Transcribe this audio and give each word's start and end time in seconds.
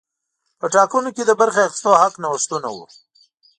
په 0.59 0.65
ټاکنو 0.73 1.09
کې 1.15 1.23
د 1.25 1.31
برخې 1.41 1.61
اخیستو 1.67 1.99
حق 2.01 2.13
نوښتونه 2.23 2.67
وو. 2.75 2.85